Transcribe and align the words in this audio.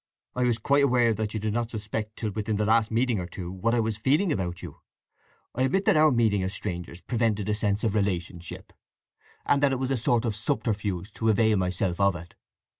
I 0.35 0.45
was 0.45 0.57
quite 0.57 0.83
aware 0.83 1.13
that 1.13 1.35
you 1.35 1.39
did 1.39 1.53
not 1.53 1.69
suspect 1.69 2.15
till 2.15 2.31
within 2.31 2.55
the 2.55 2.65
last 2.65 2.89
meeting 2.89 3.19
or 3.19 3.27
two 3.27 3.51
what 3.51 3.75
I 3.75 3.79
was 3.79 3.97
feeling 3.97 4.31
about 4.31 4.63
you. 4.63 4.81
I 5.53 5.61
admit 5.61 5.85
that 5.85 5.95
our 5.95 6.09
meeting 6.09 6.41
as 6.41 6.55
strangers 6.55 7.01
prevented 7.01 7.47
a 7.49 7.53
sense 7.53 7.83
of 7.83 7.93
relationship, 7.93 8.73
and 9.45 9.61
that 9.61 9.71
it 9.71 9.77
was 9.77 9.91
a 9.91 9.97
sort 9.97 10.25
of 10.25 10.35
subterfuge 10.35 11.13
to 11.13 11.29
avail 11.29 11.55
myself 11.55 11.99
of 12.01 12.15
it. 12.15 12.33